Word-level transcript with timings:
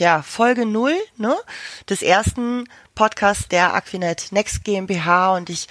ja, 0.00 0.22
Folge 0.22 0.66
null 0.66 0.94
ne, 1.16 1.36
des 1.88 2.02
ersten 2.02 2.64
Podcasts 2.94 3.48
der 3.48 3.74
Aquinet 3.74 4.32
Next 4.32 4.64
GmbH 4.64 5.36
und 5.36 5.50
ich 5.50 5.68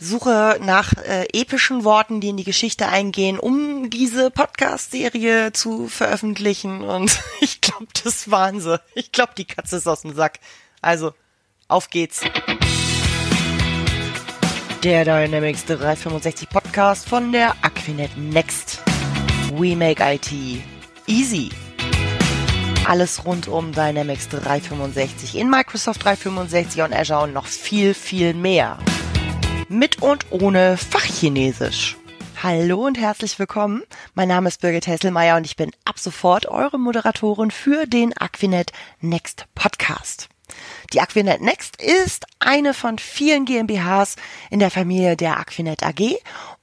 suche 0.00 0.58
nach 0.62 0.94
äh, 0.94 1.26
epischen 1.32 1.84
Worten, 1.84 2.20
die 2.20 2.30
in 2.30 2.36
die 2.38 2.44
Geschichte 2.44 2.88
eingehen, 2.88 3.38
um 3.38 3.90
diese 3.90 4.30
Podcast-Serie 4.30 5.52
zu 5.52 5.88
veröffentlichen. 5.88 6.82
Und 6.82 7.20
ich 7.40 7.60
glaube, 7.60 7.86
das 8.02 8.30
waren 8.30 8.60
sie. 8.60 8.80
Ich 8.94 9.12
glaube, 9.12 9.32
die 9.36 9.44
Katze 9.44 9.76
ist 9.76 9.86
aus 9.86 10.02
dem 10.02 10.14
Sack. 10.14 10.40
Also, 10.80 11.12
auf 11.68 11.90
geht's. 11.90 12.22
Der 14.82 15.04
Dynamics 15.04 15.66
365 15.66 16.48
Podcast 16.48 17.06
von 17.06 17.32
der 17.32 17.54
Aquinet 17.62 18.16
Next. 18.16 18.82
We 19.52 19.76
make 19.76 20.02
IT 20.02 20.32
easy. 21.06 21.50
Alles 22.86 23.24
rund 23.24 23.46
um 23.46 23.72
Dynamics 23.72 24.28
365 24.28 25.36
in 25.36 25.48
Microsoft 25.48 26.04
365 26.04 26.82
und 26.82 26.92
Azure 26.92 27.22
und 27.22 27.32
noch 27.32 27.46
viel, 27.46 27.94
viel 27.94 28.34
mehr. 28.34 28.78
Mit 29.68 30.02
und 30.02 30.26
ohne 30.30 30.76
Fachchinesisch. 30.76 31.96
Hallo 32.42 32.86
und 32.86 32.98
herzlich 32.98 33.38
willkommen. 33.38 33.82
Mein 34.14 34.28
Name 34.28 34.48
ist 34.48 34.60
Birgit 34.60 34.86
Hesselmeier 34.86 35.36
und 35.36 35.44
ich 35.44 35.56
bin 35.56 35.70
ab 35.84 35.98
sofort 35.98 36.46
eure 36.46 36.78
Moderatorin 36.78 37.50
für 37.50 37.86
den 37.86 38.16
Aquinet 38.16 38.72
Next 39.00 39.44
Podcast. 39.54 40.28
Die 40.92 41.00
Aquinet 41.00 41.40
Next 41.40 41.80
ist 41.80 42.26
eine 42.40 42.74
von 42.74 42.98
vielen 42.98 43.44
GmbHs 43.44 44.16
in 44.50 44.58
der 44.58 44.70
Familie 44.70 45.16
der 45.16 45.38
Aquinet 45.38 45.82
AG 45.84 46.16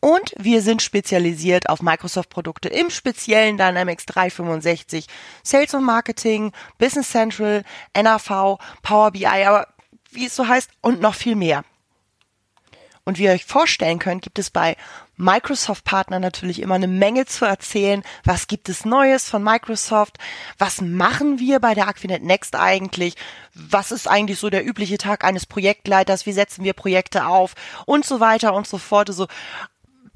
und 0.08 0.34
wir 0.38 0.62
sind 0.62 0.82
spezialisiert 0.82 1.68
auf 1.68 1.82
Microsoft-Produkte 1.82 2.70
im 2.70 2.90
speziellen 2.90 3.58
Dynamics 3.58 4.06
365, 4.06 5.06
Sales 5.44 5.74
und 5.74 5.84
Marketing, 5.84 6.54
Business 6.78 7.12
Central, 7.12 7.64
NAV, 7.94 8.58
Power 8.84 9.12
BI, 9.12 9.26
aber 9.26 9.68
wie 10.12 10.28
es 10.28 10.36
so 10.38 10.48
heißt 10.48 10.70
und 10.80 11.02
noch 11.02 11.14
viel 11.14 11.36
mehr. 11.36 11.66
Und 13.04 13.18
wie 13.18 13.24
ihr 13.24 13.32
euch 13.32 13.44
vorstellen 13.44 14.00
könnt, 14.00 14.22
gibt 14.22 14.40
es 14.40 14.50
bei 14.50 14.78
Microsoft-Partnern 15.18 16.22
natürlich 16.22 16.62
immer 16.62 16.76
eine 16.76 16.88
Menge 16.88 17.26
zu 17.26 17.44
erzählen. 17.44 18.04
Was 18.24 18.48
gibt 18.48 18.70
es 18.70 18.86
Neues 18.86 19.30
von 19.30 19.44
Microsoft? 19.44 20.18
Was 20.58 20.80
machen 20.80 21.40
wir 21.40 21.60
bei 21.60 21.74
der 21.74 21.88
Aquinet 21.88 22.24
Next 22.24 22.56
eigentlich? 22.56 23.16
Was 23.54 23.92
ist 23.92 24.08
eigentlich 24.08 24.40
so 24.40 24.50
der 24.50 24.66
übliche 24.66 24.98
Tag 24.98 25.24
eines 25.24 25.46
Projektleiters? 25.46 26.26
Wie 26.26 26.34
setzen 26.34 26.64
wir 26.64 26.74
Projekte 26.74 27.28
auf? 27.28 27.56
Und 27.86 28.06
so 28.06 28.20
weiter 28.20 28.54
und 28.54 28.68
so 28.68 28.78
fort. 28.78 29.08
So 29.14 29.28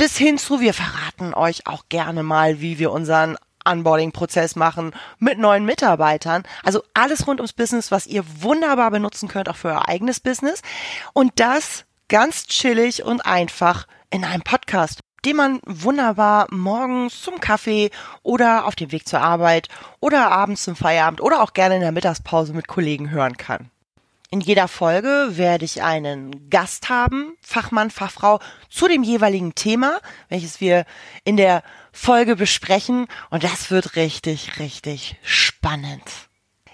bis 0.02 0.18
hin 0.18 0.40
zu, 0.40 0.60
wir 0.60 0.74
verraten 0.74 1.36
euch 1.36 1.68
auch 1.68 1.84
gerne 1.88 2.24
mal, 2.24 2.60
wie 2.60 2.80
wir 2.80 2.92
unseren 2.92 3.38
Onboarding-Prozess 3.66 4.56
machen 4.56 4.94
mit 5.20 5.38
neuen 5.38 5.64
Mitarbeitern. 5.64 6.42
Also 6.64 6.82
alles 6.96 7.28
rund 7.28 7.40
ums 7.40 7.54
Business, 7.54 7.92
was 7.92 8.08
ihr 8.08 8.24
wunderbar 8.42 8.90
benutzen 8.90 9.30
könnt, 9.30 9.48
auch 9.48 9.56
für 9.56 9.68
euer 9.68 9.88
eigenes 9.88 10.20
Business. 10.20 10.64
Und 11.14 11.34
das 11.36 11.86
ganz 12.08 12.48
chillig 12.48 13.04
und 13.04 13.28
einfach 13.28 13.86
in 14.10 14.26
einem 14.26 14.42
Podcast, 14.42 15.02
den 15.24 15.36
man 15.36 15.60
wunderbar 15.68 16.48
morgens 16.50 17.22
zum 17.22 17.40
Kaffee 17.40 17.92
oder 18.24 18.66
auf 18.66 18.76
dem 18.76 18.92
Weg 18.92 19.08
zur 19.08 19.22
Arbeit 19.22 19.68
oder 20.00 20.32
abends 20.32 20.64
zum 20.64 20.76
Feierabend 20.76 21.22
oder 21.22 21.44
auch 21.44 21.54
gerne 21.54 21.76
in 21.76 21.82
der 21.82 21.92
Mittagspause 21.92 22.56
mit 22.56 22.68
Kollegen 22.68 23.12
hören 23.12 23.38
kann. 23.38 23.70
In 24.34 24.40
jeder 24.40 24.70
Folge 24.70 25.32
werde 25.32 25.66
ich 25.66 25.84
einen 25.84 26.50
Gast 26.50 26.88
haben, 26.88 27.36
Fachmann, 27.42 27.92
Fachfrau, 27.92 28.40
zu 28.70 28.88
dem 28.88 29.04
jeweiligen 29.04 29.56
Thema, 29.56 30.00
welches 30.30 30.62
wir 30.62 30.86
in 31.26 31.36
der 31.36 31.64
Folge 31.92 32.38
besprechen. 32.38 33.08
Und 33.30 33.44
das 33.44 33.72
wird 33.72 33.98
richtig, 33.98 34.58
richtig 34.58 35.18
spannend. 35.22 36.04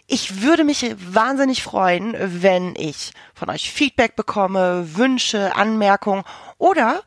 Ich 0.06 0.44
würde 0.44 0.64
mich 0.64 0.86
wahnsinnig 1.00 1.64
freuen, 1.64 2.16
wenn 2.20 2.76
ich 2.76 3.12
von 3.34 3.50
euch 3.50 3.72
Feedback 3.72 4.16
bekomme, 4.16 4.96
Wünsche, 4.96 5.56
Anmerkungen 5.56 6.26
oder 6.60 7.02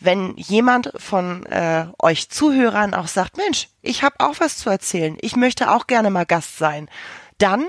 wenn 0.00 0.36
jemand 0.36 0.90
von 0.96 1.46
äh, 1.46 1.86
euch 2.00 2.28
Zuhörern 2.28 2.92
auch 2.92 3.06
sagt, 3.06 3.36
Mensch, 3.36 3.68
ich 3.82 4.02
habe 4.02 4.16
auch 4.18 4.34
was 4.40 4.58
zu 4.58 4.68
erzählen, 4.68 5.16
ich 5.20 5.36
möchte 5.36 5.70
auch 5.70 5.86
gerne 5.86 6.10
mal 6.10 6.26
Gast 6.26 6.58
sein, 6.58 6.90
dann 7.38 7.66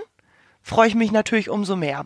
freue 0.68 0.90
ich 0.90 0.96
mich 0.96 1.12
natürlich 1.12 1.50
umso 1.50 1.76
mehr. 1.76 2.06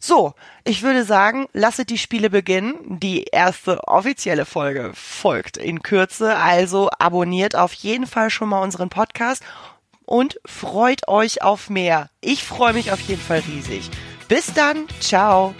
So, 0.00 0.34
ich 0.64 0.82
würde 0.82 1.04
sagen, 1.04 1.46
lasset 1.52 1.90
die 1.90 1.98
Spiele 1.98 2.28
beginnen. 2.28 2.74
Die 3.00 3.24
erste 3.24 3.86
offizielle 3.86 4.44
Folge 4.44 4.90
folgt 4.94 5.56
in 5.56 5.82
Kürze, 5.82 6.36
also 6.36 6.90
abonniert 6.98 7.54
auf 7.54 7.72
jeden 7.74 8.06
Fall 8.06 8.30
schon 8.30 8.48
mal 8.48 8.62
unseren 8.62 8.88
Podcast 8.88 9.44
und 10.04 10.40
freut 10.44 11.06
euch 11.06 11.42
auf 11.42 11.70
mehr. 11.70 12.10
Ich 12.20 12.42
freue 12.42 12.72
mich 12.72 12.90
auf 12.90 13.00
jeden 13.00 13.22
Fall 13.22 13.42
riesig. 13.46 13.90
Bis 14.28 14.52
dann, 14.52 14.86
ciao. 15.00 15.54